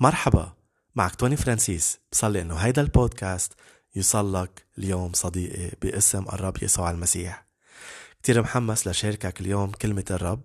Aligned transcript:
مرحبا 0.00 0.52
معك 0.94 1.14
توني 1.14 1.36
فرانسيس. 1.36 1.98
بصلي 2.12 2.42
إنه 2.42 2.54
هيدا 2.54 2.82
البودكاست 2.82 3.52
يوصلك 3.96 4.66
اليوم 4.78 5.12
صديقي 5.12 5.70
باسم 5.82 6.24
الرب 6.32 6.62
يسوع 6.62 6.90
المسيح. 6.90 7.46
كتير 8.22 8.42
محمس 8.42 8.88
لشاركك 8.88 9.40
اليوم 9.40 9.70
كلمة 9.72 10.04
الرب. 10.10 10.40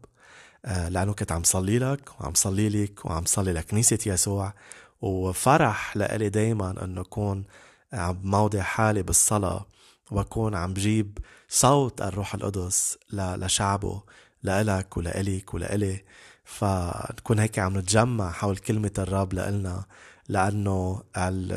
آه، 0.65 0.89
لأنه 0.89 1.13
كنت 1.13 1.31
عم 1.31 1.43
صلي 1.43 1.79
لك 1.79 2.21
وعم 2.21 2.33
صلي 2.33 2.69
لك 2.69 3.05
وعم 3.05 3.25
صلي 3.25 3.53
لكنيسة 3.53 3.99
يسوع. 4.05 4.53
وفرح 5.01 5.97
لإلي 5.97 6.29
دايما 6.29 6.83
أنه 6.83 7.01
أكون 7.01 7.45
عم 7.93 8.21
موضع 8.23 8.61
حالي 8.61 9.03
بالصلاة 9.03 9.65
وأكون 10.11 10.55
عم 10.55 10.73
بجيب 10.73 11.17
صوت 11.47 12.01
الروح 12.01 12.35
القدس 12.35 12.97
لشعبه 13.13 14.03
لإلك 14.43 14.97
ولإلك 14.97 15.53
ولإلي. 15.53 16.03
فنكون 16.49 17.39
هيك 17.39 17.59
عم 17.59 17.77
نتجمع 17.77 18.31
حول 18.31 18.57
كلمة 18.57 18.91
الرب 18.97 19.33
لإلنا 19.33 19.85
لأنه 20.29 21.03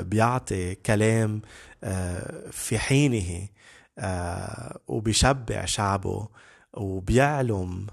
بيعطي 0.03 0.75
كلام 0.75 1.43
آه، 1.85 2.51
في 2.51 2.79
حينه 2.79 3.49
آه، 3.99 4.81
وبيشبع 4.89 5.65
شعبه 5.65 6.29
وبيعلم 6.75 7.87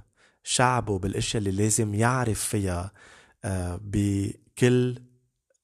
شعبه 0.43 0.99
بالإشياء 0.99 1.43
اللي 1.43 1.63
لازم 1.63 1.93
يعرف 1.93 2.39
فيها 2.39 2.91
آه، 3.45 3.79
بكل 3.83 5.01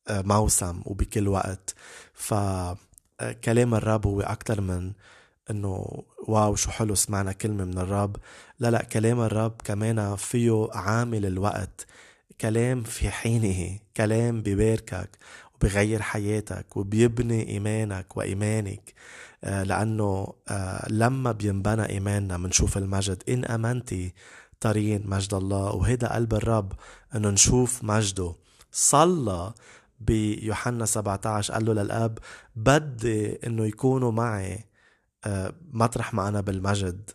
موسم 0.09 0.81
وبكل 0.85 1.27
وقت. 1.27 1.75
فكلام 2.13 3.75
الرب 3.75 4.07
هو 4.07 4.21
أكثر 4.21 4.61
من 4.61 4.93
إنه 5.51 6.03
واو 6.27 6.55
شو 6.55 6.71
حلو 6.71 6.95
سمعنا 6.95 7.31
كلمة 7.31 7.65
من 7.65 7.77
الرب 7.77 8.15
لا 8.59 8.71
لا 8.71 8.83
كلام 8.83 9.21
الرب 9.21 9.61
كمان 9.63 10.15
فيه 10.15 10.67
عامل 10.71 11.25
الوقت. 11.25 11.85
كلام 12.41 12.83
في 12.83 13.09
حينه 13.09 13.79
كلام 13.97 14.41
بباركك 14.41 15.09
وبغير 15.55 16.01
حياتك 16.01 16.77
وبيبني 16.77 17.49
إيمانك 17.49 18.17
وإيمانك. 18.17 18.93
آه، 19.43 19.63
لأنه 19.63 20.33
آه، 20.47 20.87
لما 20.89 21.31
بينبنى 21.31 21.89
إيماننا 21.89 22.37
منشوف 22.37 22.77
المجد. 22.77 23.23
إن 23.29 23.45
أمنتي 23.45 24.13
ترين 24.59 25.03
مجد 25.09 25.33
الله. 25.33 25.71
وهيدا 25.75 26.13
قلب 26.15 26.33
الرب 26.33 26.73
أنه 27.15 27.29
نشوف 27.29 27.83
مجده. 27.83 28.35
صلى 28.71 29.53
بيوحنا 29.99 30.85
17 30.85 31.53
قال 31.53 31.65
له 31.65 31.73
للأب 31.73 32.19
بدي 32.55 33.47
أنه 33.47 33.65
يكونوا 33.65 34.11
معي. 34.11 34.65
مطرح 35.71 36.13
ما 36.13 36.27
أنا 36.27 36.41
بالمجد 36.41 37.11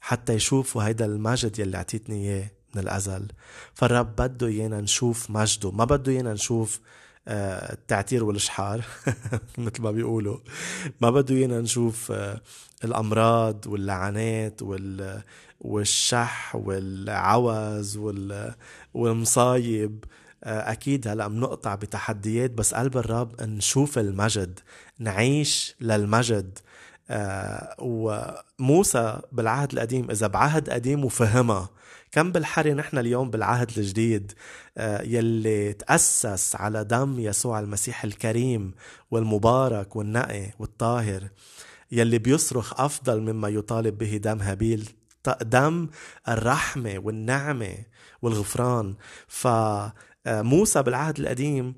حتى 0.00 0.32
يشوفوا 0.32 0.82
هيدا 0.82 1.04
المجد 1.04 1.58
يلي 1.58 1.78
عطيتني 1.78 2.16
إياه 2.16 2.50
من 2.74 2.82
الأزل. 2.82 3.28
فالرب 3.74 4.16
بده 4.16 4.46
إيانا 4.46 4.80
نشوف 4.80 5.30
مجده 5.30 5.70
ما 5.70 5.84
بده 5.84 6.12
إيانا 6.12 6.32
نشوف 6.32 6.80
آه، 7.28 7.72
التعتير 7.72 8.24
والشحار 8.24 8.84
مثل 9.58 9.82
ما 9.82 9.90
بيقولوا. 9.90 10.38
ما 11.00 11.10
بده 11.10 11.34
إيانا 11.34 11.60
نشوف 11.60 12.12
آه، 12.12 12.40
الأمراض 12.84 13.66
واللعنات 13.66 14.62
وال 14.62 15.22
والشح 15.60 16.56
والعوز 16.56 17.96
وال... 17.96 18.54
والمصايب. 18.94 20.04
أكيد 20.44 21.08
هلأ 21.08 21.28
بنقطع 21.28 21.74
بتحديات 21.74 22.50
بس 22.50 22.74
قلب 22.74 22.96
الرب 22.96 23.42
نشوف 23.42 23.98
المجد 23.98 24.60
نعيش 24.98 25.74
للمجد. 25.80 26.58
آه 26.58 26.67
وموسى 27.78 29.20
بالعهد 29.32 29.72
القديم 29.72 30.10
إذا 30.10 30.26
بعهد 30.26 30.70
قديم 30.70 31.04
وفهمها. 31.04 31.68
كم 32.12 32.32
بالحري 32.32 32.74
نحن 32.74 32.98
اليوم 32.98 33.30
بالعهد 33.30 33.70
الجديد 33.78 34.32
آه 34.78 35.02
يلي 35.02 35.72
تأسس 35.72 36.56
على 36.56 36.84
دم 36.84 37.20
يسوع 37.20 37.60
المسيح 37.60 38.04
الكريم 38.04 38.74
والمبارك 39.10 39.96
والنقي 39.96 40.50
والطاهر 40.58 41.28
يلي 41.92 42.18
بيصرخ 42.18 42.80
أفضل 42.80 43.20
مما 43.20 43.48
يطالب 43.48 43.98
به 43.98 44.16
دم 44.16 44.40
هابيل 44.40 44.88
دم 45.42 45.88
الرحمة 46.28 46.98
والنعمة 46.98 47.74
والغفران. 48.22 48.94
فموسى 49.28 50.82
بالعهد 50.82 51.18
القديم 51.18 51.74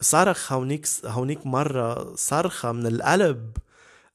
صرخ 0.00 0.52
هونيك 0.52 0.86
هونيك 1.04 1.46
مرة 1.46 2.14
صرخة 2.14 2.72
من 2.72 2.86
القلب 2.86 3.56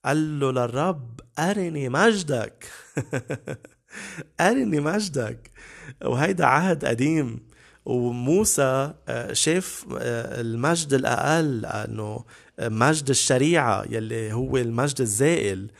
قال 0.07 0.40
له 0.40 0.51
للرب 0.51 1.19
أرني 1.40 1.90
مجدك. 1.90 2.66
أرني 4.41 4.79
مجدك. 4.79 5.51
وهيدا 6.06 6.45
عهد 6.45 6.85
قديم. 6.85 7.40
وموسى 7.85 8.94
آه، 9.07 9.34
شاف 9.34 9.85
آه، 10.00 10.41
المجد 10.41 10.94
الأقل 10.94 11.66
أنه 11.66 12.25
مجد 12.59 13.09
الشريعة 13.09 13.84
يلي 13.90 14.34
هو 14.34 14.57
المجد 14.57 15.01
الزائل. 15.01 15.72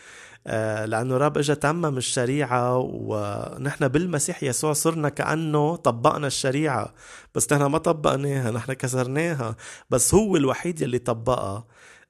آه، 0.48 0.86
لأنه 0.86 1.18
رب 1.18 1.38
إجا 1.38 1.54
تمم 1.54 1.98
الشريعة 1.98 2.78
ونحن 2.78 3.88
بالمسيح 3.88 4.44
يسوع 4.44 4.74
صرنا 4.74 5.10
كأنه 5.10 5.76
طبقنا 5.76 6.28
الشريعة. 6.28 6.94
بس 7.36 7.54
نحن 7.54 7.64
ما 7.64 7.78
طبقناها 7.78 8.52
نحن 8.52 8.74
كسرناها. 8.74 9.56
بس 9.90 10.14
هو 10.14 10.38
الوحيد 10.38 10.82
يلي 10.82 11.00
طبقها. 11.00 11.66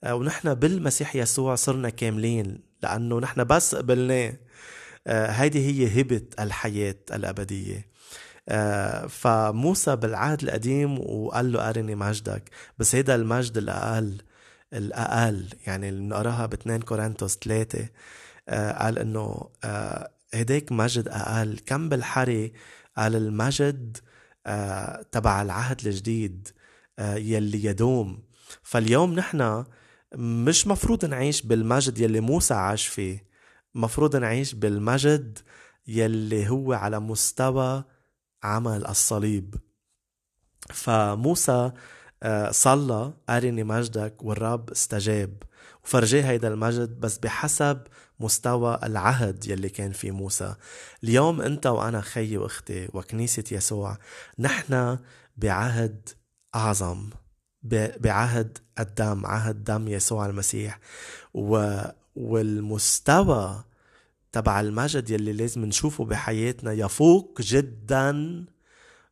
ونحن 0.05 0.53
بالمسيح 0.53 1.15
يسوع 1.15 1.55
صرنا 1.55 1.89
كاملين 1.89 2.63
لأنه 2.83 3.19
نحن 3.19 3.43
بس 3.43 3.75
قبلناه. 3.75 4.33
آه، 5.07 5.27
هيدي 5.27 5.59
هي 5.59 6.01
هبة 6.01 6.21
الحياة 6.39 6.95
الأبدية. 7.13 7.87
آه، 8.49 9.07
فموسى 9.07 9.95
بالعهد 9.95 10.43
القديم 10.43 10.99
وقال 10.99 11.51
له 11.51 11.69
أرني 11.69 11.95
مجدك 11.95 12.49
بس 12.77 12.95
هيدا 12.95 13.15
المجد 13.15 13.57
الأقل 13.57 14.21
الأقل 14.73 15.49
يعني 15.67 15.89
اللي 15.89 16.01
بنقراها 16.01 16.45
ب 16.45 16.53
2 16.53 16.81
كورنثوس 16.81 17.37
3 17.37 17.89
قال 18.49 18.99
إنه 18.99 19.49
هداك 20.33 20.71
مجد 20.71 21.07
أقل. 21.07 21.59
كم 21.65 21.89
بالحري 21.89 22.53
قال 22.97 23.15
المجد 23.15 23.97
تبع 25.11 25.41
العهد 25.41 25.87
الجديد 25.87 26.47
يلي 26.99 27.65
يدوم. 27.65 28.23
فاليوم 28.63 29.13
نحن 29.13 29.65
مش 30.15 30.67
مفروض 30.67 31.05
نعيش 31.05 31.41
بالمجد 31.41 31.99
يلي 31.99 32.19
موسى 32.19 32.53
عاش 32.53 32.87
فيه. 32.87 33.27
مفروض 33.75 34.15
نعيش 34.15 34.53
بالمجد 34.53 35.39
يلي 35.87 36.49
هو 36.49 36.73
على 36.73 36.99
مستوى 36.99 37.83
عمل 38.43 38.87
الصليب. 38.87 39.55
فموسى 40.73 41.71
آه، 42.23 42.51
صلى 42.51 43.13
أرني 43.29 43.63
مجدك 43.63 44.23
والرب 44.23 44.69
استجاب. 44.69 45.43
وفرجاه 45.83 46.29
هيدا 46.29 46.47
المجد 46.47 46.99
بس 46.99 47.17
بحسب 47.17 47.81
مستوى 48.19 48.79
العهد 48.83 49.47
يلي 49.47 49.69
كان 49.69 49.91
في 49.91 50.11
موسى. 50.11 50.55
اليوم 51.03 51.41
أنت 51.41 51.67
وأنا 51.67 52.01
خيي 52.01 52.37
وأختي 52.37 52.89
وكنيسة 52.93 53.43
يسوع 53.51 53.97
نحن 54.39 54.99
بعهد 55.37 56.09
أعظم. 56.55 57.09
بعهد 57.99 58.57
الدم 58.79 59.25
عهد 59.25 59.63
دم 59.63 59.87
يسوع 59.87 60.25
المسيح. 60.25 60.79
و 61.33 61.81
والمستوى 62.15 63.63
تبع 64.31 64.59
المجد 64.59 65.09
يلي 65.09 65.33
لازم 65.33 65.65
نشوفه 65.65 66.05
بحياتنا 66.05 66.73
يفوق 66.73 67.41
جدا 67.41 68.45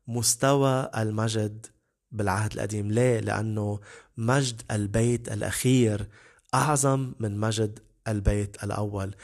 مستوى 0.08 0.90
المجد 0.98 1.66
بالعهد 2.12 2.54
القديم. 2.54 2.92
ليه؟ 2.92 3.20
لأنه 3.20 3.80
مجد 4.18 4.62
البيت 4.72 5.32
الأخير 5.32 6.08
أعظم 6.54 7.14
من 7.20 7.40
مجد 7.40 7.80
البيت 8.08 8.64
الأول. 8.64 9.16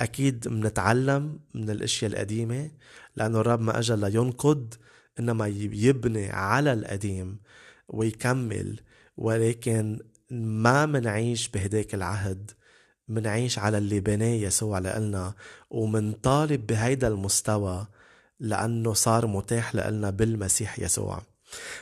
أكيد 0.00 0.48
منتعلم 0.48 1.38
من 1.54 1.70
الأشياء 1.70 2.10
القديمة 2.10 2.70
لأنه 3.16 3.40
الرب 3.40 3.60
ما 3.60 3.78
أجل 3.78 3.98
لينقض 3.98 4.74
إنما 5.18 5.46
يبني 5.46 6.30
على 6.30 6.72
القديم. 6.72 7.38
ويكمل 7.88 8.80
ولكن 9.16 9.98
ما 10.30 10.86
منعيش 10.86 11.48
بهداك 11.48 11.94
العهد. 11.94 12.50
منعيش 13.08 13.58
على 13.58 13.78
اللي 13.78 14.00
بناه 14.00 14.26
يسوع 14.34 14.78
لإلنا 14.78 15.34
ومنطالب 15.70 16.66
بهيدا 16.66 17.08
المستوى 17.08 17.86
لأنه 18.40 18.92
صار 18.92 19.26
متاح 19.26 19.74
لإلنا 19.74 20.10
بالمسيح 20.10 20.78
يسوع. 20.78 21.22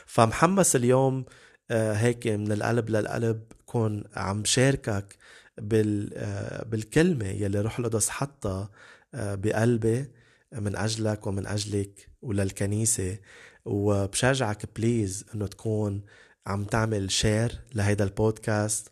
فمحمس 0.05 0.75
اليوم 0.75 1.25
آه، 1.71 1.93
هيك 1.93 2.27
من 2.27 2.51
القلب 2.51 2.89
للقلب 2.89 3.43
كون 3.65 4.03
عم 4.15 4.45
شاركك 4.45 5.15
آه، 5.59 6.63
بالكلمة 6.63 7.25
يلي 7.25 7.61
روح 7.61 7.79
القدس 7.79 8.09
حطها 8.09 8.69
آه، 9.13 9.35
بقلبي 9.35 10.05
من 10.53 10.75
أجلك 10.75 11.27
ومن 11.27 11.47
أجلك 11.47 12.09
وللكنيسة. 12.21 13.17
وبشجعك 13.67 14.65
please 14.75 15.25
إنه 15.35 15.47
تكون 15.47 16.01
عم 16.47 16.63
تعمل 16.63 17.11
share 17.11 17.59
لهيدا 17.75 18.03
البودكاست 18.03 18.91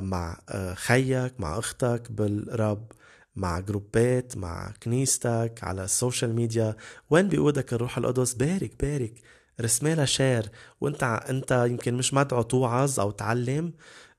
مع 0.00 0.40
خيك 0.74 1.40
مع 1.40 1.58
أختك 1.58 2.12
بالرب 2.12 2.92
مع 3.36 3.60
جروبات 3.60 4.36
مع 4.36 4.72
كنيستك 4.82 5.60
على 5.62 5.84
السوشيال 5.84 6.34
ميديا 6.34 6.76
وين 7.10 7.28
بيقودك 7.28 7.72
الروح 7.72 7.98
القدس؟ 7.98 8.34
بارك 8.34 8.84
بارك 8.84 9.22
رسمالها 9.60 10.04
شير 10.04 10.50
وانت 10.80 11.02
انت 11.02 11.66
يمكن 11.70 11.94
مش 11.94 12.14
مدعو 12.14 12.42
توعظ 12.42 13.00
أو 13.00 13.10
تعلم 13.10 13.66
آه، 13.66 13.72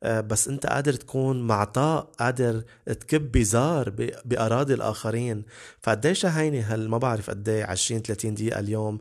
بس 0.04 0.48
انت 0.48 0.66
قادر 0.66 0.94
تكون 0.94 1.48
معطاء 1.48 2.12
قادر 2.20 2.64
تكب 2.86 3.32
بذار 3.32 3.90
بأراضي 4.26 4.74
الآخرين. 4.74 5.46
فقديش 5.82 6.26
هيني 6.26 6.62
هل 6.62 6.90
ما 6.90 6.98
بعرف 6.98 7.30
قد 7.30 7.50
20 7.50 8.02
30 8.02 8.34
دقيقة 8.34 8.60
اليوم 8.60 9.00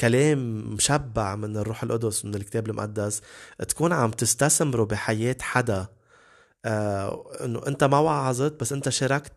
كلام 0.00 0.38
مشبع 0.74 1.36
من 1.36 1.56
الروح 1.56 1.82
القدس 1.82 2.24
من 2.24 2.34
الكتاب 2.34 2.70
المقدس 2.70 3.22
تكون 3.68 3.92
عم 3.92 4.10
تستثمره 4.10 4.84
بحياة 4.84 5.36
حدا. 5.40 5.86
آه 6.64 7.44
إنه 7.44 7.60
أنت 7.66 7.84
ما 7.84 7.98
وعظت 7.98 8.60
بس 8.60 8.72
أنت 8.72 8.88
شاركت 8.88 9.32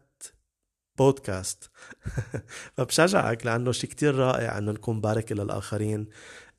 بودكاست. 0.98 1.70
فبشجعك 2.78 3.46
لأنه 3.46 3.72
شيء 3.72 3.90
كتير 3.90 4.16
رائع 4.16 4.58
إنه 4.58 4.72
نكون 4.72 5.02
بركة 5.02 5.36
للاخرين 5.36 6.08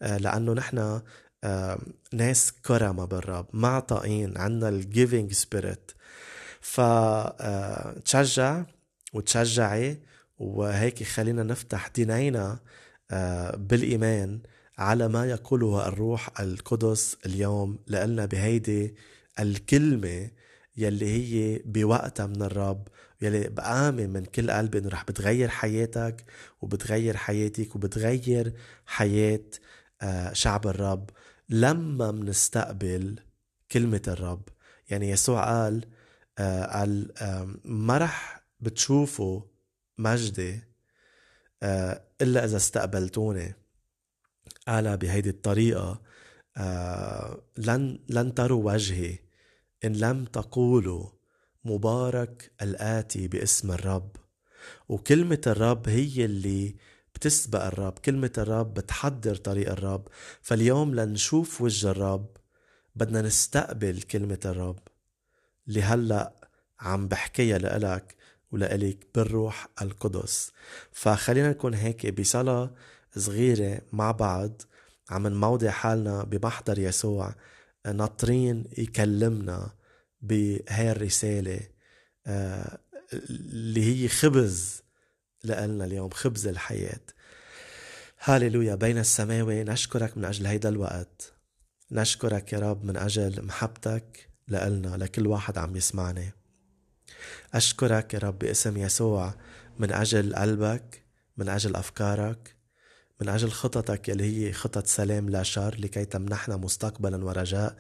آه، 0.03 0.17
لأنه 0.19 0.53
نحن 0.53 0.79
آه، 0.79 1.03
ناس 2.13 2.53
كرما 2.53 3.05
بالرب 3.05 3.47
معطائين 3.53 4.39
عنا 4.39 4.69
ال 4.69 4.78
giving 4.78 5.33
spirit 5.33 5.91
فتشجع 6.61 8.63
وتشجعي 9.13 9.99
وهيك 10.39 11.03
خلينا 11.03 11.43
نفتح 11.43 11.89
دينينا 11.89 12.59
آه، 13.11 13.57
بالإيمان 13.57 14.41
على 14.79 15.09
ما 15.09 15.27
يقوله 15.27 15.89
الروح 15.89 16.41
القدس 16.41 17.17
اليوم 17.27 17.79
لنا 17.89 18.27
بهيدي 18.27 18.95
الكلمة 19.41 20.31
يلي 20.77 21.07
هي 21.07 21.63
بوقتها 21.65 22.27
من 22.27 22.43
الرب 22.43 22.89
يلي 23.21 23.49
بآمن 23.49 24.11
من 24.11 24.25
كل 24.25 24.51
قلبي 24.51 24.79
إنه 24.79 24.89
رح 24.89 25.05
بتغير 25.05 25.49
حياتك 25.49 26.25
وبتغير 26.61 27.17
حياتك 27.17 27.77
وبتغير 27.77 28.53
حياة 28.87 29.41
آه، 30.03 30.33
شعب 30.33 30.67
الرب. 30.67 31.11
لما 31.49 32.11
منستقبل 32.11 33.21
كلمة 33.73 34.03
الرب 34.09 34.43
يعني 34.89 35.11
يسوع 35.11 35.45
قال 35.45 35.85
آه، 36.39 36.65
قال 36.65 37.13
ما 37.65 37.99
رح 37.99 38.47
بتشوفوا 38.61 39.43
مجدي 39.99 40.61
آه، 41.63 42.03
إلا 42.23 42.45
إذا 42.45 42.57
استقبلتوني. 42.57 43.55
قال 44.69 44.97
بهيدي 44.97 45.31
الطريقة 45.31 46.03
لن 47.59 47.99
لن 48.09 48.35
تروا 48.35 48.73
وجهي 48.73 49.19
إن 49.85 49.93
لم 49.93 50.25
تقولوا 50.25 51.11
مبارك 51.65 52.53
الآتي 52.63 53.29
باسم 53.29 53.73
الرب. 53.73 54.17
وكلمة 54.89 55.41
الرب 55.47 55.89
هي 55.89 56.25
اللي 56.25 56.77
بتسبق 57.19 57.65
الرب 57.65 57.99
كلمة 57.99 58.31
الرب 58.39 58.75
بتحضر 58.75 59.35
طريق 59.37 59.71
الرب 59.71 60.09
فاليوم 60.43 60.95
لنشوف 60.95 61.61
وجه 61.61 61.91
الرب 61.91 62.37
بدنا 62.97 63.23
نستقبل 63.23 64.03
كلمة 64.03 64.39
الرب 64.45 64.79
اللي 65.69 65.83
هلأ 65.83 66.33
عم 66.81 67.09
بحكيها 67.09 67.59
لإلك 67.59 68.17
ولإلك 68.53 69.07
بالروح 69.15 69.69
القدس. 69.83 70.53
فخلينا 70.93 71.51
نكون 71.51 71.75
هيك 71.75 72.21
بصلاة 72.21 72.75
صغيرة 73.17 73.81
مع 73.93 74.11
بعض 74.11 74.63
عم 75.11 75.27
نموضع 75.27 75.71
حالنا 75.71 76.25
بمحضر 76.25 76.79
يسوع 76.79 77.35
ناطرين 77.95 78.65
يكلمنا 78.79 79.71
بهاي 80.23 80.91
الرسالة 80.93 81.61
آه، 82.27 82.79
اللي 83.13 83.85
هي 84.05 84.09
خبز 84.09 84.83
لنا 85.51 85.85
اليوم 85.85 86.11
خبز 86.11 86.47
الحياة. 86.47 87.01
هاليلويا 88.25 88.75
بين 88.75 88.99
السماوي 88.99 89.65
نشكرك 89.65 90.17
من 90.19 90.25
أجل 90.25 90.47
هيدا 90.47 90.69
الوقت. 90.69 91.33
نشكرك 91.93 92.53
يا 92.53 92.59
رب 92.59 92.85
من 92.85 92.97
أجل 92.97 93.43
محبتك 93.45 94.31
لإلنا 94.49 94.97
لكل 94.97 95.27
واحد 95.27 95.59
عم 95.59 95.77
يسمعني 95.77 96.33
أشكرك 97.55 98.15
يا 98.15 98.19
رب 98.19 98.39
باسم 98.39 98.77
يسوع 98.77 99.35
من 99.79 99.93
أجل 99.93 100.35
قلبك 100.35 101.05
من 101.37 101.49
أجل 101.49 101.77
أفكارك 101.77 102.57
من 103.21 103.29
أجل 103.29 103.51
خططك 103.51 104.11
اللي 104.11 104.25
هي 104.25 104.53
خطط 104.53 104.87
سلام 104.87 105.29
لا 105.29 105.43
شر 105.43 105.77
لكي 105.79 106.05
تمنحنا 106.05 106.57
مستقبلا 106.57 107.25
ورجاء. 107.25 107.77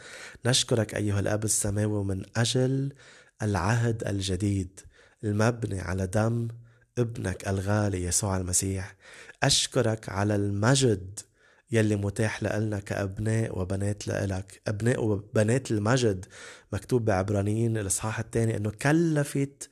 نشكرك 0.46 0.94
أيها 0.94 1.20
الأب 1.20 1.44
السماوي 1.44 2.04
من 2.04 2.22
أجل 2.36 2.92
العهد 3.42 4.06
الجديد 4.06 4.80
المبني 5.24 5.80
على 5.80 6.06
دم 6.06 6.48
ابنك 6.98 7.48
الغالي 7.48 8.04
يسوع 8.04 8.36
المسيح 8.36 8.96
أشكرك 9.42 10.08
على 10.08 10.36
المجد 10.36 11.20
يلي 11.70 11.96
متاح 11.96 12.42
لنا 12.42 12.80
كأبناء 12.80 13.58
وبنات 13.58 14.08
لإلك. 14.08 14.60
أبناء 14.66 15.04
وبنات 15.04 15.70
المجد 15.70 16.26
مكتوب 16.72 17.04
بعبرانيين 17.04 17.78
الإصحاح 17.78 18.18
الثاني 18.18 18.56
أنه 18.56 18.70
كلفت 18.70 19.70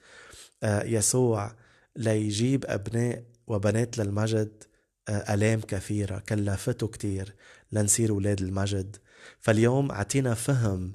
آه، 0.62 0.84
يسوع 0.84 1.56
ليجيب 1.96 2.64
أبناء 2.66 3.24
وبنات 3.46 3.98
للمجد 3.98 4.64
آه، 5.08 5.34
آلام 5.34 5.60
كثيرة. 5.60 6.18
كلفته 6.18 6.88
كتير 6.88 7.34
لنصير 7.72 8.12
ولاد 8.12 8.40
المجد. 8.40 8.96
فاليوم 9.40 9.90
أعطينا 9.90 10.34
فهم 10.34 10.92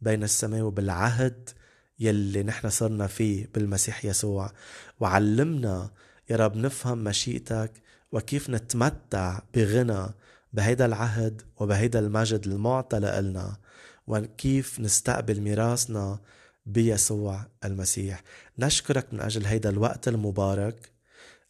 بين 0.00 0.22
السماء 0.22 0.62
وبالعهد 0.62 1.50
يلي 1.98 2.42
نحن 2.42 2.70
صرنا 2.70 3.06
فيه 3.06 3.48
بالمسيح 3.54 4.04
يسوع. 4.04 4.52
وعلمنا 5.00 5.90
يا 6.30 6.36
رب 6.36 6.56
نفهم 6.56 7.04
مشيئتك 7.04 7.72
وكيف 8.12 8.50
نتمتع 8.50 9.40
بغنى 9.54 10.06
بهيدا 10.52 10.86
العهد 10.86 11.42
وبهيدا 11.56 11.98
المجد 11.98 12.46
المعطى 12.46 12.98
لنا 13.00 13.56
وكيف 14.06 14.80
نستقبل 14.80 15.40
ميراثنا 15.40 16.20
بيسوع 16.66 17.46
المسيح. 17.64 18.22
نشكرك 18.58 19.14
من 19.14 19.20
أجل 19.20 19.46
هيدا 19.46 19.70
الوقت 19.70 20.08
المبارك. 20.08 20.90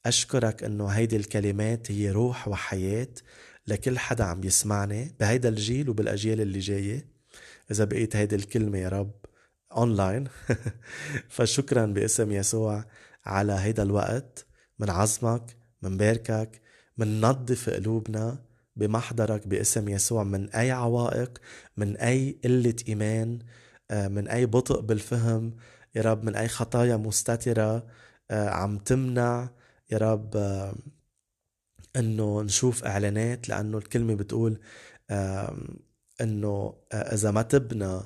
أشكرك 0.07 0.65
أنه 0.65 0.87
هيدي 0.87 1.17
الكلمات 1.17 1.91
هي 1.91 2.11
روح 2.11 2.49
وحياة 2.49 3.09
لكل 3.67 3.99
حدا 3.99 4.25
عم 4.25 4.45
يسمعني 4.45 5.15
بهيدا 5.21 5.49
الجيل 5.49 5.91
وبالأجيال 5.91 6.41
اللي 6.41 6.59
جاية. 6.59 7.07
إذا 7.71 7.85
بقيت 7.85 8.17
هيدي 8.17 8.35
الكلمة 8.37 8.79
يا 8.79 8.89
رب 8.89 9.11
أونلاين 9.77 10.29
فشكرا 11.35 11.87
باسم 11.87 12.33
يسوع 12.33 12.85
على 13.27 13.53
هيدا 13.53 13.83
الوقت 13.83 14.47
من 14.79 14.91
عظمك 14.91 15.57
من 15.83 15.97
باركك 15.97 16.61
من 16.99 17.21
نظف 17.21 17.71
قلوبنا 17.71 18.45
بمحضرك 18.77 19.47
باسم 19.49 19.89
يسوع 19.89 20.25
من 20.25 20.51
أي 20.51 20.71
عوائق 20.71 21.39
من 21.77 21.97
أي 21.97 22.39
قلة 22.45 22.77
إيمان 22.89 23.39
آه، 23.91 24.09
من 24.09 24.29
أي 24.29 24.47
بطء 24.47 24.81
بالفهم. 24.81 25.57
يا 25.95 26.03
رب 26.03 26.25
من 26.25 26.35
أي 26.37 26.49
خطايا 26.49 26.97
مستترة 26.97 27.87
آه، 28.31 28.49
عم 28.49 28.79
تمنع. 28.79 29.51
يا 29.91 29.99
رب 29.99 30.37
إنه 31.97 32.43
نشوف 32.43 32.85
إعلانات 32.85 33.49
لأنه 33.49 33.79
الكلمة 33.79 34.15
بتقول 34.15 34.61
إنه 36.21 36.75
إذا 36.93 37.31
ما 37.31 37.43
تبنى 37.43 38.01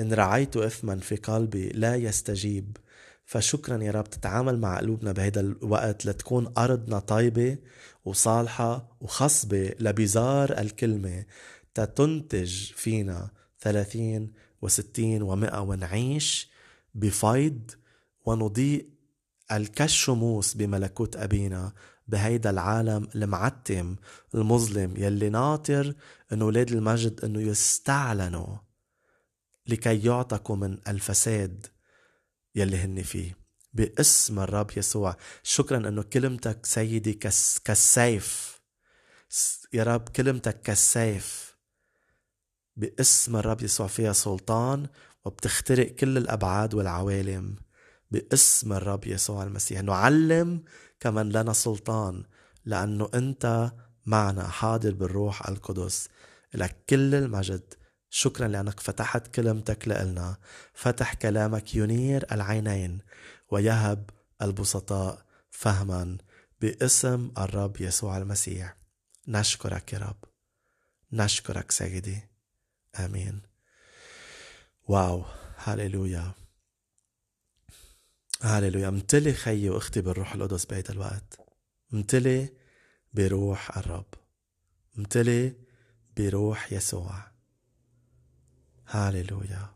إن 0.00 0.12
رعيت 0.12 0.56
اثما 0.56 0.96
في 0.96 1.16
قلبي 1.16 1.68
لا 1.68 1.96
يستجيب. 1.96 2.76
فشكرا 3.24 3.82
يا 3.82 3.90
رب 3.90 4.10
تتعامل 4.10 4.58
مع 4.58 4.78
قلوبنا 4.78 5.12
بهذا 5.12 5.40
الوقت 5.40 6.06
لتكون 6.06 6.52
أرضنا 6.58 6.98
طيبة 6.98 7.58
وصالحة 8.04 8.96
وخصبة 9.00 9.74
لبزار 9.80 10.58
الكلمة. 10.58 11.24
تتنتج 11.74 12.72
فينا 12.72 13.30
ثلاثين 13.60 14.32
وستين 14.62 15.22
ومئة 15.22 15.60
ونعيش 15.60 16.50
بفيض 16.94 17.70
ونضيء 18.26 18.88
الكالشموس 19.52 20.54
بملكوت 20.54 21.16
أبينا 21.16 21.72
بهيدا 22.08 22.50
العالم 22.50 23.08
المعتم 23.14 23.96
المظلم 24.34 24.94
يلي 24.96 25.28
ناطر 25.28 25.94
إنه 26.32 26.44
ولاد 26.44 26.72
المجد 26.72 27.24
إنه 27.24 27.40
يستعلنوا 27.40 28.56
لكي 29.68 30.06
يعتقوا 30.06 30.56
من 30.56 30.78
الفساد 30.88 31.66
يلي 32.54 32.76
هن 32.76 33.02
فيه. 33.02 33.36
باسم 33.72 34.40
الرب 34.40 34.70
يسوع. 34.76 35.16
شكرا 35.42 35.88
إنه 35.88 36.02
كلمتك 36.02 36.66
سيدي 36.66 37.12
كالسيف. 37.64 38.58
يا 39.72 39.82
رب 39.84 40.08
كلمتك 40.08 40.62
كالسيف. 40.62 41.56
باسم 42.76 43.36
الرب 43.36 43.62
يسوع 43.62 43.86
فيها 43.86 44.12
سلطان 44.12 44.86
وبتخترق 45.24 45.86
كل 45.86 46.18
الأبعاد 46.18 46.74
والعوالم. 46.74 47.56
باسم 48.10 48.72
الرب 48.72 49.06
يسوع 49.06 49.42
المسيح. 49.42 49.80
نعلم 49.80 50.64
كمن 51.00 51.28
لنا 51.28 51.52
سلطان 51.52 52.24
لأنه 52.64 53.10
أنت 53.14 53.72
معنا 54.06 54.48
حاضر 54.48 54.94
بالروح 54.94 55.48
القدس. 55.48 56.08
لك 56.54 56.84
كل 56.88 57.14
المجد. 57.14 57.74
شكرا 58.10 58.48
لأنك 58.48 58.80
فتحت 58.80 59.26
كلمتك 59.26 59.88
لنا 59.88 60.36
فتح 60.74 61.14
كلامك 61.14 61.74
ينير 61.74 62.26
العينين 62.32 62.98
ويهب 63.50 64.10
البسطاء 64.42 65.26
فهما 65.50 66.18
باسم 66.60 67.32
الرب 67.38 67.80
يسوع 67.80 68.16
المسيح. 68.16 68.76
نشكرك 69.28 69.92
يا 69.92 69.98
رب. 69.98 70.24
نشكرك 71.12 71.70
سيدي. 71.70 72.20
آمين. 72.98 73.42
واو. 74.88 75.24
هاليلويا 75.58 76.32
هاليلويا 78.42 78.88
امتلي 78.88 79.32
خيي 79.32 79.70
واختي 79.70 80.00
بالروح 80.00 80.34
القدس 80.34 80.64
بهيدا 80.64 80.92
الوقت. 80.92 81.40
امتلي 81.94 82.56
بروح 83.12 83.78
الرب. 83.78 84.14
امتلي 84.98 85.56
بروح 86.16 86.72
يسوع. 86.72 87.27
هاليلويا. 88.90 89.74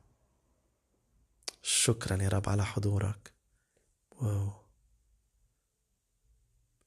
شكرا 1.62 2.22
يا 2.22 2.28
رب 2.28 2.48
على 2.48 2.64
حضورك. 2.64 3.32
wow. 4.10 4.52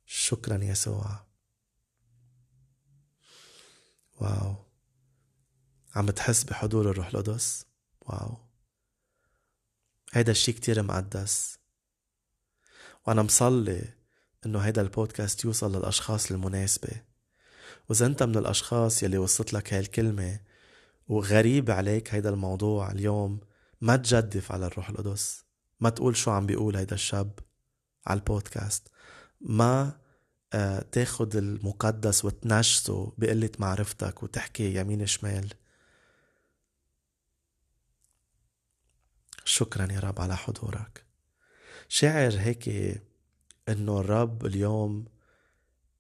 شكرا 0.06 0.64
يسوع 0.64 1.26
واو. 4.18 4.56
عم 5.96 6.10
تحس 6.10 6.44
بحضور 6.44 6.92
الروح 6.92 7.08
القدس؟ 7.08 7.66
wow. 8.02 8.38
هيدا 10.14 10.32
الشي 10.32 10.54
كتير 10.54 10.84
مقدس. 10.84 11.60
وأنا 13.08 13.22
مصلي 13.22 13.94
إنه 14.46 14.60
هيدا 14.60 14.82
البودكاست 14.82 15.46
يوصل 15.46 15.76
للأشخاص 15.76 16.32
المناسبة. 16.32 17.02
وإذا 17.90 18.06
أنت 18.06 18.24
من 18.24 18.38
الأشخاص 18.38 19.04
يلي 19.04 19.18
وصلت 19.18 19.54
لك 19.54 19.74
هاي 19.74 19.80
الكلمة 19.80 20.40
وغريب 21.08 21.72
عليك 21.72 22.14
هيدا 22.14 22.30
الموضوع 22.30 22.92
اليوم 22.92 23.40
ما 23.82 23.96
تجدف 23.96 24.52
على 24.52 24.66
الروح 24.66 24.90
القدس. 24.90 25.46
ما 25.80 25.90
تقول 25.90 26.16
شو 26.16 26.32
عم 26.32 26.46
بيقول 26.46 26.76
هيدا 26.76 26.96
الشاب 26.96 27.40
على 28.08 28.20
البودكاست. 28.20 28.88
ما 29.42 30.00
آه، 30.54 30.80
تاخد 30.80 31.36
المقدس 31.36 32.26
وتنشسه 32.26 33.14
بقلة 33.18 33.50
معرفتك 33.60 34.24
وتحكي 34.24 34.76
يمين 34.76 35.06
شمال. 35.06 35.54
شكرا 39.46 39.92
يا 39.92 40.00
رب 40.00 40.22
على 40.22 40.38
حضورك. 40.38 41.06
شاعر 41.88 42.32
هيك 42.40 42.70
إنه 43.70 44.00
الرب 44.00 44.46
اليوم 44.46 45.06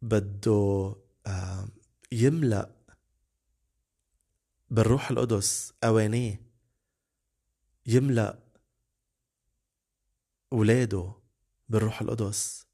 بده 0.01 0.95
آه، 1.27 1.67
يملأ 2.11 2.71
بالروح 4.69 5.11
القدس 5.11 5.73
أوانيه 5.83 6.41
يملأ 7.85 8.39
ولاده 10.51 11.13
بالروح 11.69 12.01
القدس. 12.01 12.67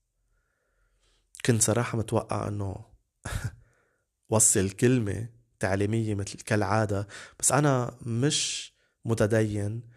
كنت 1.46 1.62
صراحة 1.62 1.98
متوقع 1.98 2.48
إنه 2.48 2.86
وصل 4.30 4.70
كلمة 4.70 5.30
تعليمية 5.60 6.16
مثل 6.16 6.40
كالعادة 6.40 7.08
بس 7.40 7.52
أنا 7.52 7.98
مش 8.02 8.74
متدين 9.06 9.90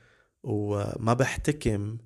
وما 0.43 1.15
بحتكم 1.15 1.99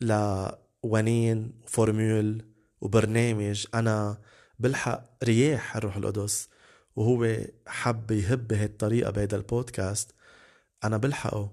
لونين 0.00 1.60
وفورميول 1.62 2.52
وبرنامج. 2.80 3.66
أنا 3.74 4.22
بلحق 4.58 5.24
رياح 5.24 5.76
الروح 5.76 5.96
القدس. 5.96 6.48
وهو 6.96 7.36
حب 7.66 8.10
يهب 8.10 8.48
بهي 8.48 8.64
الطريقة 8.64 9.10
بهيدا 9.10 9.36
البودكاست 9.36 10.14
أنا 10.84 10.96
بلحقه. 10.96 11.50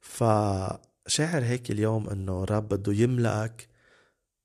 فشاعر 0.00 1.44
هيك 1.44 1.70
اليوم 1.70 2.08
إنه 2.10 2.42
الرب 2.42 2.68
بده 2.68 2.92
يملأك 2.92 3.68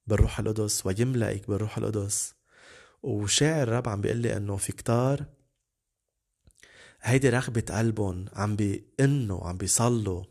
بالروح 0.07 0.39
القدس 0.39 0.85
ويملأك 0.85 1.47
بالروح 1.47 1.77
القدس. 1.77 2.35
وشاعر 3.03 3.63
الرب 3.63 3.89
عم 3.89 4.01
بيقول 4.01 4.17
لي 4.17 4.37
إنه 4.37 4.57
في 4.57 4.71
كتار 4.71 5.25
هيدي 7.01 7.29
رغبة 7.29 7.63
قلبهم 7.77 8.25
عم 8.33 8.55
بيئنوا 8.55 9.47
عم 9.47 9.57
بيصلوا 9.57 10.23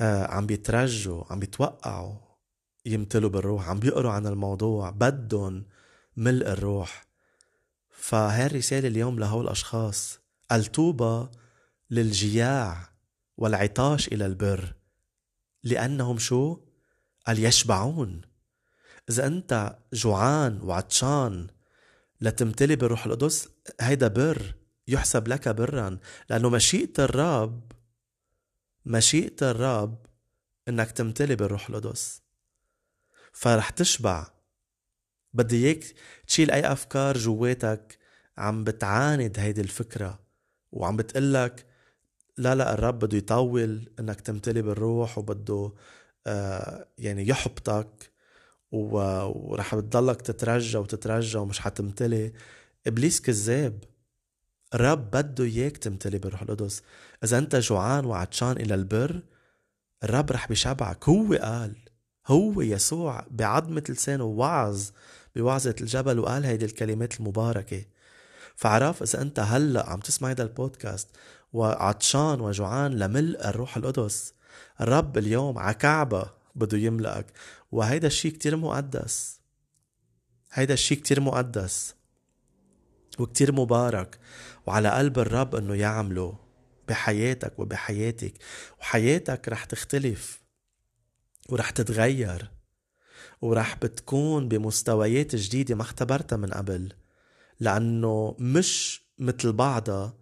آه 0.00 0.26
عم 0.26 0.46
بيترجوا 0.46 1.24
عم 1.32 1.38
بيتوقعوا 1.40 2.14
يمتلوا 2.86 3.30
بالروح 3.30 3.68
عم 3.68 3.80
بيقروا 3.80 4.12
عن 4.12 4.26
الموضوع 4.26 4.90
بدهم 4.90 5.64
ملء 6.16 6.46
الروح. 6.46 7.06
فهي 7.90 8.46
الرسالة 8.46 8.88
اليوم 8.88 9.18
لهول 9.18 9.44
الأشخاص. 9.44 10.18
التوبة 10.52 11.30
للجياع 11.90 12.88
والعطاش 13.36 14.08
إلى 14.08 14.26
البر. 14.26 14.74
لأنهم 15.64 16.18
شو؟ 16.18 16.60
قال 17.26 17.44
يشبعون. 17.44 18.20
إذا 19.10 19.26
أنت 19.26 19.78
جوعان 19.92 20.60
وعطشان 20.62 21.46
لتمتلي 22.20 22.76
بالروح 22.76 23.06
القدس 23.06 23.48
هيدا 23.80 24.08
بر. 24.08 24.54
يحسب 24.88 25.28
لك 25.28 25.48
برا. 25.48 25.98
لأنه 26.30 26.48
مشيئة 26.48 26.92
الرب 26.98 27.72
مشيئة 28.86 29.50
الرب 29.50 30.06
إنك 30.68 30.90
تمتلي 30.90 31.36
بالروح 31.36 31.68
القدس. 31.68 32.22
فرح 33.32 33.70
تشبع. 33.70 34.26
بدي 35.34 35.66
إياك 35.66 35.84
تشيل 36.26 36.50
أي 36.50 36.72
أفكار 36.72 37.18
جواتك 37.18 37.98
عم 38.38 38.64
بتعاند 38.64 39.38
هيدي 39.38 39.60
الفكرة 39.60 40.20
وعم 40.72 40.96
بتقلك 40.96 41.66
لا 42.38 42.54
لا 42.54 42.74
الرب 42.74 42.98
بده 42.98 43.18
يطول 43.18 43.88
إنك 44.00 44.20
تمتلي 44.20 44.62
بالروح 44.62 45.18
وبده 45.18 45.72
آه 46.26 46.88
يعني 46.98 47.28
يحبطك 47.28 48.12
ورح 48.72 49.74
بتضلك 49.74 50.22
تترجى 50.22 50.78
وتترجى 50.78 51.38
ومش 51.38 51.60
حتمتلي. 51.60 52.32
إبليس 52.86 53.20
كذاب. 53.20 53.84
الرب 54.74 55.10
بده 55.10 55.44
إياك 55.44 55.76
تمتلي 55.76 56.18
بالروح 56.18 56.42
القدس. 56.42 56.82
إذا 57.24 57.38
أنت 57.38 57.56
جوعان 57.56 58.04
وعطشان 58.04 58.52
إلى 58.52 58.74
البر 58.74 59.22
الرب 60.04 60.32
رح 60.32 60.48
بيشبعك. 60.48 61.08
هو 61.08 61.34
قال 61.34 61.76
هو 62.26 62.60
يسوع 62.60 63.26
بعظمة 63.30 63.84
لسانه 63.88 64.24
وعظ 64.24 64.90
بوعظة 65.36 65.74
الجبل 65.80 66.18
وقال 66.18 66.44
هيدي 66.44 66.64
الكلمات 66.64 67.20
المباركة. 67.20 67.84
فعرف 68.56 69.02
إذا 69.02 69.22
أنت 69.22 69.40
هلأ 69.40 69.90
عم 69.90 70.00
تسمع 70.00 70.28
هيدا 70.28 70.42
البودكاست 70.42 71.08
وعطشان 71.52 72.40
وجوعان 72.40 72.98
لملء 72.98 73.48
الروح 73.48 73.76
القدس. 73.76 74.34
الرب 74.80 75.18
اليوم 75.18 75.58
عكعبة 75.58 76.30
بده 76.54 76.78
يملأك. 76.78 77.26
وهيدا 77.72 78.06
الشي 78.06 78.30
كتير 78.30 78.56
مقدس. 78.56 79.40
هيدا 80.52 80.74
الشي 80.74 80.96
كتير 80.96 81.20
مقدس. 81.20 81.94
وكتير 83.18 83.52
مبارك. 83.52 84.18
وعلى 84.66 84.90
قلب 84.90 85.18
الرب 85.18 85.54
إنه 85.54 85.74
يعمله. 85.74 86.38
بحياتك 86.88 87.58
وبحياتك. 87.58 88.34
وحياتك 88.80 89.48
رح 89.48 89.64
تختلف. 89.64 90.42
ورح 91.48 91.70
تتغير. 91.70 92.50
ورح 93.42 93.76
بتكون 93.76 94.48
بمستويات 94.48 95.36
جديدة 95.36 95.74
ما 95.74 95.82
اختبرتها 95.82 96.36
من 96.36 96.50
قبل 96.50 96.92
لأنه 97.60 98.36
مش 98.38 99.02
مثل 99.18 99.52
بعضها 99.52 100.14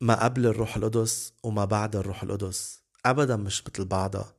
ما 0.00 0.24
قبل 0.24 0.46
الروح 0.46 0.76
القدس 0.76 1.32
وما 1.42 1.64
بعد 1.64 1.96
الروح 1.96 2.22
القدس. 2.22 2.82
أبدا 3.06 3.36
مش 3.36 3.64
مثل 3.66 3.84
بعضها 3.84 4.34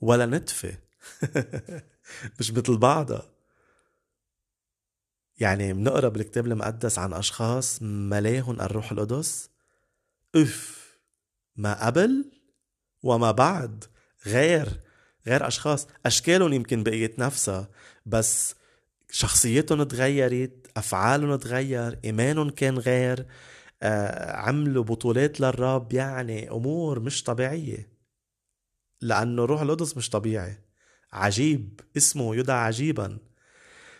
ولا 0.00 0.26
نتفة. 0.26 0.78
مش 2.40 2.50
مثل 2.52 2.76
بعضها. 2.76 3.30
يعني 5.38 5.72
بنقرأ 5.72 6.08
بالكتاب 6.08 6.46
المقدس 6.46 6.98
عن 6.98 7.12
أشخاص 7.12 7.82
ملاهم 7.82 8.60
الروح 8.60 8.92
القدس. 8.92 9.50
اف 10.34 10.84
ما 11.56 11.86
قبل 11.86 12.32
وما 13.02 13.30
بعد 13.30 13.84
غير 14.26 14.83
غير 15.26 15.46
أشخاص. 15.46 15.88
أشكالهم 16.06 16.52
يمكن 16.52 16.82
بقيت 16.82 17.18
نفسها 17.18 17.68
بس 18.06 18.54
شخصيتهم 19.10 19.82
تغيرت 19.82 20.66
أفعالهم 20.76 21.36
تغير 21.36 21.98
إيمانهم 22.04 22.50
كان 22.50 22.78
غير 22.78 23.26
آه، 23.82 24.36
عملوا 24.36 24.84
بطولات 24.84 25.40
للرب 25.40 25.92
يعني 25.92 26.50
أمور 26.50 27.00
مش 27.00 27.22
طبيعية. 27.22 27.88
لأنه 29.00 29.44
روح 29.44 29.60
القدس 29.60 29.96
مش 29.96 30.10
طبيعي. 30.10 30.58
عجيب. 31.12 31.80
اسمه 31.96 32.36
يدعى 32.36 32.58
عجيبا. 32.58 33.18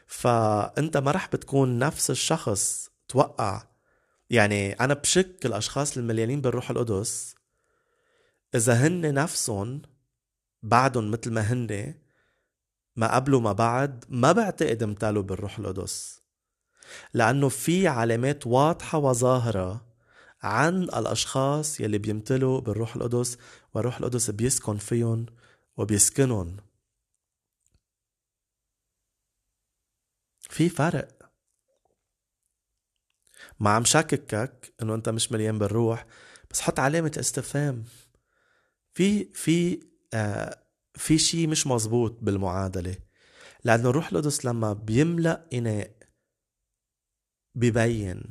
فأنت 0.07 0.97
ما 0.97 1.11
رح 1.11 1.29
بتكون 1.33 1.79
نفس 1.79 2.11
الشخص. 2.11 2.91
توقع. 3.09 3.67
يعني 4.31 4.73
أنا 4.73 4.95
بشك 4.95 5.47
الأشخاص 5.47 5.97
المليانين 5.97 6.41
بالروح 6.41 6.71
القدس 6.71 7.35
إذا 8.55 8.75
هن 8.75 9.15
نفسهم 9.15 9.83
بعدهم 10.65 11.11
مثل 11.11 11.33
ما 11.33 11.41
هن 11.41 11.95
ما 12.97 13.15
قبل 13.15 13.35
وما 13.35 13.53
بعد 13.53 14.05
ما 14.09 14.33
بعتقد 14.33 14.83
امتلوا 14.83 15.23
بالروح 15.23 15.59
القدس. 15.59 16.23
لأنه 17.15 17.49
في 17.49 17.89
علامات 17.89 18.47
واضحة 18.47 18.99
وظاهرة 18.99 19.87
عن 20.43 20.83
الأشخاص 20.83 21.81
يلي 21.81 21.99
بيمتلوا 21.99 22.61
بالروح 22.61 22.97
القدس 22.97 23.39
والروح 23.75 23.99
القدس 23.99 24.31
بيسكن 24.31 24.77
فيهم 24.77 25.27
وبيسكنهم. 25.77 26.57
في 30.41 30.69
فرق. 30.69 31.09
ما 33.61 33.71
عم 33.71 33.85
شككك 33.85 34.75
إنه 34.83 34.95
أنت 34.95 35.09
مش 35.09 35.33
مليان 35.33 35.59
بالروح 35.59 36.07
بس 36.51 36.61
حط 36.61 36.79
علامة 36.81 37.13
استفهام. 37.21 37.85
في 38.95 39.25
في 39.25 39.81
في 40.95 41.19
شيء 41.19 41.49
مش 41.49 41.67
مزبوط 41.67 42.19
بالمعادلة 42.23 42.97
لأنه 43.65 43.91
الروح 43.91 44.13
القدس 44.13 44.45
لما 44.45 44.73
بيملأ 44.73 45.47
إناء 45.53 45.91
ببين 47.55 48.23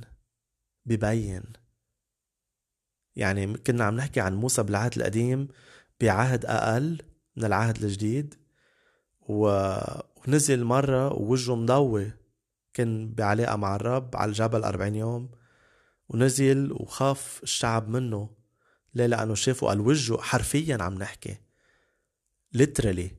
ببين. 0.86 1.44
يعني 3.16 3.54
كنا 3.58 3.84
عم 3.84 3.96
نحكي 3.96 4.20
عن 4.20 4.36
موسى 4.36 4.64
بالعهد 4.64 4.98
القديم 4.98 5.48
بعهد 6.02 6.46
أقل 6.46 7.02
من 7.36 7.46
العهد 7.46 7.84
الجديد 7.84 8.36
ونزل 9.22 10.64
مرة 10.64 11.14
ووجهه 11.14 11.56
مضوي 11.56 12.12
كان 12.74 13.14
بعلاقة 13.14 13.56
مع 13.56 13.76
الرب 13.76 14.16
على 14.16 14.30
الجبل 14.30 14.64
أربعين 14.64 14.96
يوم 14.96 15.32
ونزل 16.10 16.72
وخاف 16.72 17.40
الشعب 17.44 17.90
منه 17.90 18.30
ليه؟ 18.94 19.06
لأنه 19.06 19.36
شافوا 19.36 19.74
الوجه 19.74 20.18
حرفيا 20.18 20.78
عم 20.82 20.94
نحكي. 20.94 21.38
Literally 22.58 23.12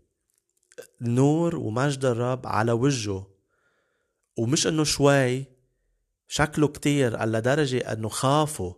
نور 1.00 1.56
ومجد 1.56 2.04
الرب 2.04 2.46
على 2.46 2.72
وجهه. 2.72 3.26
ومش 4.36 4.66
إنه 4.66 4.84
شوي 4.84 5.44
شكله 6.28 6.68
كتير 6.68 7.16
قال 7.16 7.32
لدرجة 7.32 7.92
إنه 7.92 8.08
خافوا. 8.08 8.74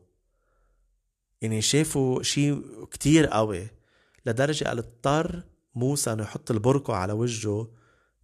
يعني 1.40 1.62
شافوا 1.62 2.22
شيء 2.22 2.84
كتير 2.84 3.26
قوي 3.26 3.68
لدرجة 4.26 4.64
قال 4.64 4.78
اضطر 4.78 5.42
موسى 5.75 6.12
إنه 6.12 6.22
يحط 6.22 6.50
البرقع 6.50 6.96
على 6.96 7.12
وجهه. 7.12 7.70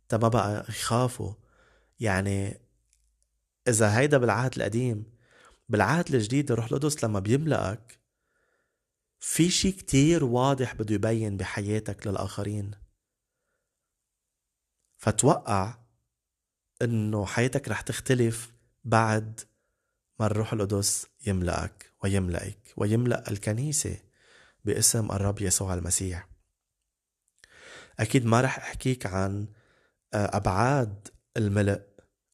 تا 0.09 0.17
ما 0.17 0.29
بقى 0.29 0.65
يخافوا. 0.69 1.33
يعني 2.01 2.61
إذا 3.69 3.99
هيدا 3.99 4.19
بالعهد 4.19 4.57
القديم 4.57 5.05
بالعهد 5.69 6.15
الجديد 6.15 6.51
الروح 6.53 6.67
القدس 6.67 7.05
لما 7.05 7.21
بيملأك 7.21 8.02
في 9.25 9.51
شي 9.51 9.73
كتير 9.73 10.25
واضح 10.25 10.75
بده 10.75 10.95
يبين 10.95 11.37
بحياتك 11.37 12.07
للآخرين. 12.07 12.71
فتوقع 14.99 15.79
إنه 16.83 17.27
حياتك 17.27 17.69
رح 17.69 17.81
تختلف 17.81 18.53
بعد 18.85 19.41
ما 20.21 20.27
الروح 20.27 20.53
القدس 20.53 21.07
يملأك 21.27 21.93
ويملأك 22.05 22.59
ويملأ 22.77 23.31
الكنيسة 23.31 23.97
باسم 24.65 25.13
الرب 25.13 25.41
يسوع 25.41 25.75
المسيح. 25.75 26.29
أكيد 28.01 28.27
ما 28.27 28.41
رح 28.41 28.59
أحكيك 28.59 29.07
عن 29.07 29.47
آه، 30.15 30.37
أبعاد 30.37 31.09
الملء 31.37 31.83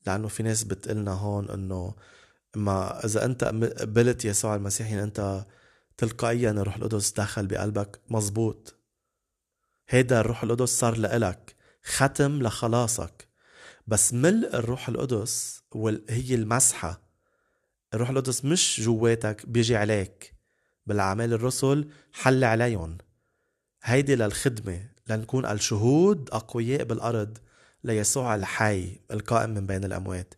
لأنه 0.06 0.28
في 0.28 0.42
ناس 0.42 0.64
بتقلنا 0.64 1.12
هون 1.12 1.50
أنه 1.50 1.94
ما 2.56 3.04
إذا 3.04 3.24
أنت 3.24 3.44
قبلت 3.44 4.24
يسوع 4.24 4.54
المسيح 4.54 4.90
يعني 4.90 5.02
أنت 5.02 5.46
تلقائيا 5.98 6.50
الروح 6.50 6.76
القدس 6.76 7.12
دخل 7.12 7.46
بقلبك. 7.46 8.00
مزبوط 8.08 8.76
هيدا 9.88 10.20
الروح 10.20 10.42
القدس 10.42 10.68
صار 10.68 10.96
لإلك 10.96 11.56
ختم 11.82 12.42
لخلاصك. 12.42 13.28
بس 13.86 14.14
ملء 14.14 14.54
الروح 14.54 14.88
القدس 14.88 15.62
هي 16.08 16.34
المسحة. 16.34 17.02
الروح 17.94 18.10
القدس 18.10 18.44
مش 18.44 18.80
جواتك 18.80 19.46
بيجي 19.46 19.76
عليك. 19.76 20.34
بالأعمال 20.86 21.32
الرسل 21.32 21.90
حل 22.12 22.44
عليهم. 22.44 22.98
هيدي 23.82 24.14
للخدمة 24.14 24.88
لنكون 25.06 25.46
الشهود 25.46 26.30
أقوياء 26.30 26.84
بالأرض 26.84 27.38
ليسوع 27.84 28.34
الحي 28.34 29.00
القائم 29.10 29.50
من 29.50 29.66
بين 29.66 29.84
الأموات. 29.84 30.34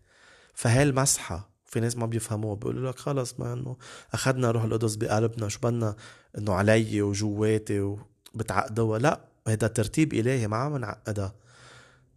فهي 0.54 0.82
المسحة. 0.82 1.49
في 1.70 1.80
ناس 1.80 1.96
ما 1.96 2.06
بيفهموها 2.06 2.54
بيقولوا 2.54 2.90
لك 2.90 2.98
خلص 2.98 3.40
ما 3.40 3.52
إنه 3.52 3.76
أخذنا 4.12 4.50
روح 4.50 4.62
القدس 4.62 4.94
بقلبنا 4.94 5.48
شو 5.48 5.60
بدنا؟ 5.62 5.96
إنه 6.38 6.52
علي 6.54 7.02
وجواتي 7.02 7.80
وبتعقدوها. 7.80 8.98
لا 8.98 9.24
هيدا 9.46 9.66
ترتيب 9.66 10.14
إلهي 10.14 10.48
ما 10.48 10.56
عم 10.56 10.76
نعقدها. 10.76 11.34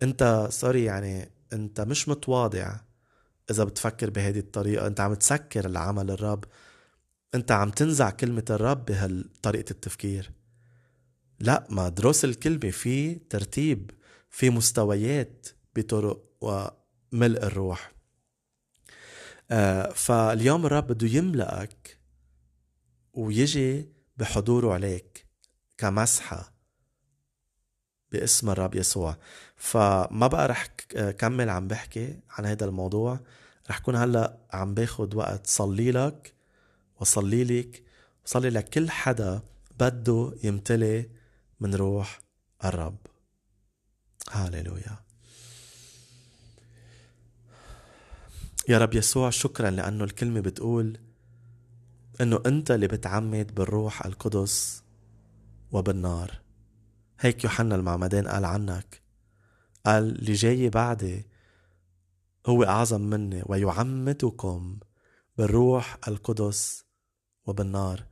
أنت 0.04 0.48
سوري 0.52 0.84
يعني 0.84 1.32
أنت 1.54 1.82
مش 1.82 2.10
متواضع 2.10 2.76
إذا 3.52 3.64
بتفكر 3.64 4.10
بهذه 4.10 4.40
الطريقة. 4.40 4.88
أنت 4.88 5.00
عم 5.00 5.14
تسكر 5.14 5.66
العمل 5.66 6.12
الرب. 6.12 6.44
أنت 7.36 7.52
عم 7.52 7.70
تنزع 7.70 8.10
كلمة 8.10 8.46
الرب 8.50 8.86
بهالطريقة 8.86 9.72
التفكير. 9.72 10.32
لا 11.40 11.68
ما 11.70 11.90
دروس 11.90 12.26
الكلمة 12.26 12.72
في 12.72 13.16
ترتيب 13.16 13.92
في 14.30 14.50
مستويات 14.50 15.48
بطرق 15.76 16.24
وملء 16.42 17.44
الروح. 17.44 17.94
آه، 19.54 19.90
فاليوم 19.90 20.66
الرب 20.66 20.88
بده 20.88 21.08
يملأك 21.08 21.98
ويجي 23.14 23.90
بحضوره 24.18 24.74
عليك 24.74 25.26
كمسحة 25.78 26.54
باسم 28.12 28.50
الرب 28.50 28.76
يسوع. 28.76 29.18
فما 29.56 30.28
بقى 30.28 30.48
رح 30.48 30.66
كمل 31.18 31.50
عم 31.50 31.68
بحكي 31.68 32.20
عن 32.30 32.46
هذا 32.46 32.66
الموضوع. 32.66 33.20
رح 33.70 33.80
كون 33.80 33.96
هلا 33.96 34.38
عم 34.54 34.74
باخد 34.74 35.16
وقت 35.16 35.48
صلي 35.48 35.92
لك 35.92 36.34
وصلي 37.00 37.44
لك 37.44 37.84
وصلي 38.26 38.50
لكل 38.50 38.90
حدا 38.90 39.42
بده 39.80 40.34
يمتلي 40.44 41.10
من 41.60 41.76
روح 41.76 42.20
الرب. 42.66 42.98
هاليلويا 44.32 44.98
يا 48.70 48.78
رب 48.78 48.94
يسوع 48.94 49.30
شكرا 49.30 49.70
لأنه 49.70 50.04
الكلمة 50.04 50.40
بتقول 50.40 50.98
أنه 52.22 52.42
أنت 52.46 52.72
اللي 52.72 52.88
بتعمد 52.88 53.56
بالروح 53.56 54.06
القدس 54.06 54.84
وبالنار. 55.72 56.42
هيك 57.20 57.44
يوحنا 57.44 57.76
المعمدان 57.76 58.28
قال 58.28 58.46
عنك. 58.46 59.02
قال 59.86 60.04
اللي 60.20 60.34
جاي 60.34 60.70
بعدي 60.70 61.28
هو 62.46 62.64
أعظم 62.64 63.02
مني 63.02 63.44
ويعمدكم 63.46 64.80
بالروح 65.38 65.98
القدس 66.08 66.86
وبالنار. 67.46 68.06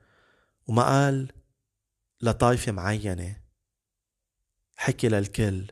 وما 0.68 0.84
قال 0.84 1.32
لطائفة 2.22 2.72
معينة. 2.72 3.42
حكي 4.76 5.10
للكل. 5.10 5.72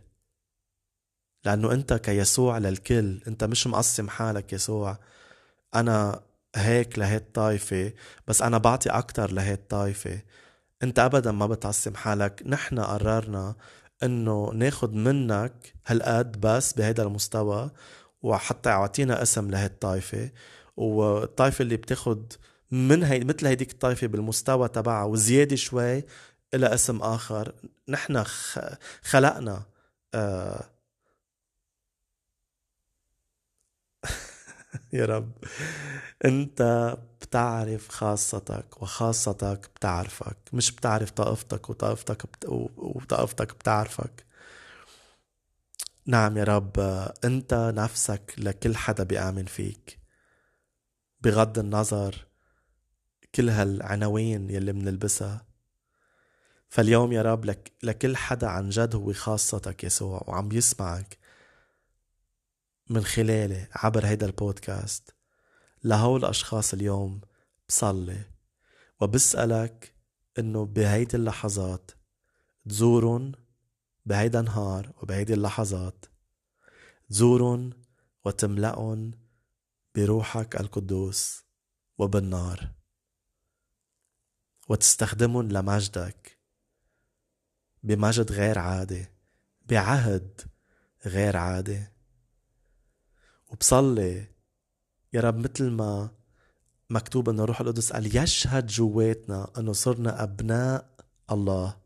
لأنه 1.45 1.71
أنت 1.71 1.93
كيسوع 1.93 2.57
للكل 2.57 3.21
أنت 3.27 3.43
مش 3.43 3.67
مقسم 3.67 4.09
حالك 4.09 4.53
يسوع. 4.53 4.97
أنا 5.75 6.21
هيك 6.55 6.99
لهي 6.99 7.15
الطائفة 7.15 7.93
بس 8.27 8.41
أنا 8.41 8.57
بعطي 8.57 8.89
أكتر 8.89 9.31
لهي 9.31 9.53
الطائفة 9.53 10.19
أنت 10.83 10.99
أبدا 10.99 11.31
ما 11.31 11.47
بتعصم 11.47 11.95
حالك. 11.95 12.43
نحن 12.45 12.79
قررنا 12.79 13.55
إنه 14.03 14.51
ناخد 14.53 14.93
منك 14.93 15.73
هالقد 15.87 16.41
بس 16.41 16.73
بهيدا 16.73 17.03
المستوى 17.03 17.71
وحتى 18.21 18.69
يعطينا 18.69 19.21
اسم 19.21 19.51
لهي 19.51 19.65
الطائفة 19.65 20.29
والطائفة 20.77 21.61
اللي 21.61 21.77
بتاخد 21.77 22.33
من 22.71 23.03
هي 23.03 23.19
مثل 23.19 23.47
هيديك 23.47 23.71
الطائفة 23.71 24.07
بالمستوى 24.07 24.67
تبعها 24.67 25.05
وزيادة 25.05 25.55
شوي 25.55 26.03
إلى 26.53 26.73
اسم 26.73 27.01
آخر. 27.01 27.53
نحن 27.89 28.23
خلقنا 29.03 29.63
آه 30.13 30.63
يا 34.93 35.05
رب. 35.05 35.31
انت 36.25 36.61
بتعرف 37.21 37.89
خاصتك 37.89 38.81
وخاصتك 38.81 39.69
بتعرفك 39.75 40.37
مش 40.53 40.71
بتعرف 40.71 41.11
طائفتك 41.11 41.69
وطائفتك 41.69 42.25
بت... 42.25 42.45
وطائفتك 42.77 43.53
بتعرفك. 43.55 44.25
نعم 46.05 46.37
يا 46.37 46.43
رب 46.43 46.79
انت 47.25 47.53
نفسك 47.75 48.33
لكل 48.37 48.75
حدا 48.77 49.03
بيآمن 49.03 49.45
فيك. 49.45 49.99
بغض 51.21 51.59
النظر 51.59 52.25
كل 53.35 53.49
هالعناوين 53.49 54.49
يلي 54.49 54.73
منلبسها. 54.73 55.45
فاليوم 56.69 57.11
يا 57.11 57.21
رب 57.21 57.45
لك 57.45 57.71
لكل 57.83 58.17
حدا 58.17 58.47
عن 58.47 58.69
جد 58.69 58.95
هو 58.95 59.13
خاصتك 59.13 59.83
يسوع 59.83 60.23
وعم 60.27 60.51
يسمعك. 60.51 61.18
من 62.89 63.03
خلالي 63.03 63.67
عبر 63.71 64.05
هيدا 64.05 64.25
البودكاست 64.25 65.13
لهول 65.83 66.19
الأشخاص 66.19 66.73
اليوم 66.73 67.21
بصلي 67.67 68.21
وبسألك 69.01 69.93
إنه 70.39 70.65
بهيدي 70.65 71.17
اللحظات 71.17 71.91
تزورن 72.69 73.31
بهيدا 74.05 74.39
النهار 74.39 74.91
وبهيدي 75.01 75.33
اللحظات 75.33 76.05
تزورن 77.09 77.73
وتملأن 78.25 79.11
بروحك 79.95 80.61
القدوس 80.61 81.43
وبالنار 81.97 82.71
وتستخدمهم 84.69 85.51
لمجدك 85.51 86.37
بمجد 87.83 88.31
غير 88.31 88.59
عادي 88.59 89.05
بعهد 89.65 90.41
غير 91.05 91.37
عادي. 91.37 91.98
وبصلي 93.49 94.27
يا 95.13 95.21
رب 95.21 95.37
مثل 95.37 95.69
ما 95.69 96.09
مكتوب 96.89 97.29
إنه 97.29 97.45
روح 97.45 97.61
القدس 97.61 97.93
قال 97.93 98.15
يشهد 98.17 98.67
جواتنا 98.67 99.51
إنه 99.57 99.73
صرنا 99.73 100.23
أبناء 100.23 100.95
الله. 101.31 101.77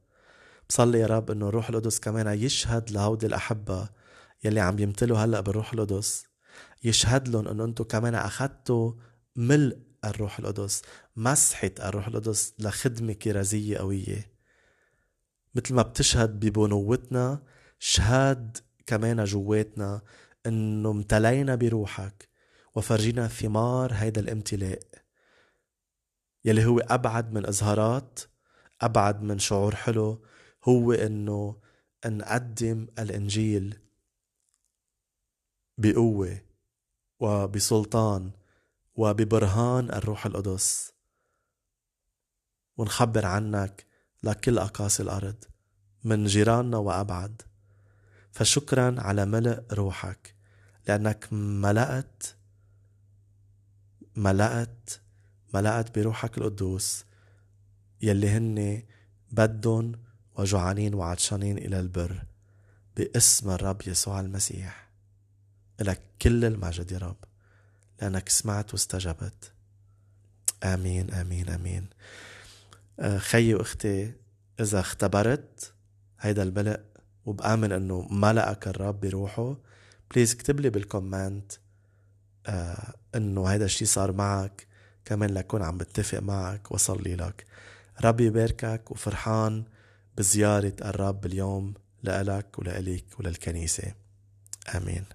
بصلي 0.69 0.99
يا 0.99 1.08
رب 1.08 1.32
إنه 1.32 1.47
الروح 1.49 1.69
القدس 1.69 1.99
كمان 1.99 2.28
يشهد 2.28 2.91
لهودي 2.91 3.26
الأحبة 3.26 3.89
يلي 4.43 4.60
عم 4.60 4.80
يمتلوا 4.80 5.17
هلأ 5.17 5.39
بالروح 5.41 5.73
القدس. 5.73 6.26
يشهد 6.84 7.28
لهم 7.28 7.47
إنه 7.47 7.63
أنتم 7.65 7.84
كمان 7.84 8.15
أخذتوا 8.15 8.93
ملء 9.36 9.78
الروح 10.06 10.39
القدس 10.39 10.82
مسحة 11.15 11.71
الروح 11.80 12.08
القدس 12.08 12.54
لخدمة 12.60 13.13
كرازية 13.13 13.78
قوية. 13.78 14.34
مثل 15.56 15.73
ما 15.73 15.82
بتشهد 15.82 16.39
ببنوتنا 16.39 17.43
شهاد 17.80 18.58
كمان 18.86 19.23
جواتنا. 19.23 20.02
إنه 20.45 20.91
امتلينا 20.91 21.56
بروحك 21.56 22.29
وفرجينا 22.75 23.27
ثمار 23.27 23.93
هيدا 23.93 24.21
الامتلاء 24.21 24.84
يلي 26.45 26.65
هو 26.65 26.79
أبعد 26.79 27.34
من 27.34 27.45
إظهارات 27.45 28.19
أبعد 28.82 29.21
من 29.21 29.39
شعور 29.39 29.75
حلو 29.75 30.25
هو 30.63 30.91
إنه 30.91 31.62
نقدم 32.06 32.88
الإنجيل 32.99 33.79
بقوة 35.77 36.41
وبسلطان 37.19 38.32
وببرهان 38.95 39.89
الروح 39.93 40.25
القدس. 40.25 40.93
ونخبر 42.77 43.25
عنك 43.25 43.86
لكل 44.23 44.58
أقاصي 44.58 45.03
الأرض 45.03 45.43
من 46.03 46.25
جيراننا 46.25 46.77
وأبعد. 46.77 47.41
فشكرا 48.33 48.95
على 49.01 49.25
ملء 49.25 49.63
روحك 49.71 50.33
لأنك 50.87 51.33
ملأت 51.33 52.23
ملأت 54.15 54.89
ملأت 55.53 55.99
بروحك 55.99 56.37
القدوس 56.37 57.05
يلي 58.01 58.29
هن 58.29 58.83
بدن 59.31 59.95
وجوعانين 60.35 60.93
وعطشانين 60.93 61.57
إلى 61.57 61.79
البر 61.79 62.23
باسم 62.97 63.49
الرب 63.49 63.81
يسوع 63.87 64.19
المسيح. 64.19 64.89
لك 65.81 66.01
كل 66.21 66.45
المجد 66.45 66.91
يا 66.91 66.97
رب 66.97 67.17
لأنك 68.01 68.29
سمعت 68.29 68.71
واستجبت. 68.73 69.51
آمين 70.63 71.13
آمين 71.13 71.49
آمين. 71.49 71.89
آه، 72.99 73.17
خيي 73.17 73.53
وأختي 73.53 74.13
إذا 74.59 74.79
اختبرت 74.79 75.73
هيدا 76.19 76.43
الملء 76.43 76.79
وبآمن 77.25 77.71
إنه 77.71 78.07
ملأك 78.12 78.67
الرب 78.67 78.99
بروحه. 78.99 79.57
please 80.12 80.33
اكتب 80.33 80.59
لي 80.59 80.69
بال 80.69 80.88
comment 80.88 81.51
آه 82.47 82.93
إنه 83.15 83.45
هيدا 83.45 83.65
الشي 83.65 83.86
صار 83.86 84.12
معك. 84.12 84.67
كمان 85.05 85.29
لكون 85.29 85.62
عم 85.62 85.77
بتفق 85.77 86.19
معك 86.19 86.71
وصلي 86.71 87.15
لك. 87.15 87.45
ربي 88.03 88.25
يباركك 88.25 88.91
وفرحان 88.91 89.63
بزيارة 90.17 90.73
الرب 90.86 91.25
اليوم 91.25 91.73
لإلك 92.03 92.59
ولإليك 92.59 93.05
وللكنيسة. 93.19 93.93
آمين. 94.75 95.05